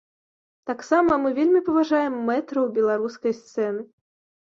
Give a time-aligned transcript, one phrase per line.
[0.69, 3.89] Таксама мы вельмі паважаем мэтраў беларускай сцэны.